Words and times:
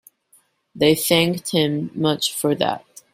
They 0.73 0.95
thanked 0.95 1.51
him 1.51 1.91
much 1.93 2.33
for 2.33 2.55
that. 2.55 3.03